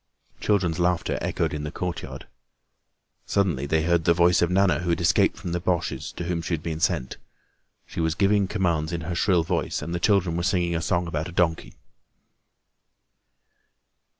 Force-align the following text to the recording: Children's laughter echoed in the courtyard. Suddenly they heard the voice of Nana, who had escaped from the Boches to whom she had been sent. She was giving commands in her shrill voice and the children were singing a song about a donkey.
Children's 0.39 0.79
laughter 0.79 1.19
echoed 1.21 1.53
in 1.53 1.63
the 1.63 1.71
courtyard. 1.71 2.25
Suddenly 3.27 3.67
they 3.67 3.83
heard 3.83 4.05
the 4.05 4.15
voice 4.15 4.41
of 4.41 4.49
Nana, 4.49 4.79
who 4.79 4.89
had 4.89 4.99
escaped 4.99 5.37
from 5.37 5.51
the 5.51 5.59
Boches 5.59 6.11
to 6.13 6.23
whom 6.23 6.41
she 6.41 6.55
had 6.55 6.63
been 6.63 6.79
sent. 6.79 7.17
She 7.85 7.99
was 7.99 8.15
giving 8.15 8.47
commands 8.47 8.91
in 8.91 9.01
her 9.01 9.13
shrill 9.13 9.43
voice 9.43 9.79
and 9.79 9.93
the 9.93 9.99
children 9.99 10.35
were 10.35 10.41
singing 10.41 10.73
a 10.75 10.81
song 10.81 11.05
about 11.05 11.29
a 11.29 11.31
donkey. 11.31 11.75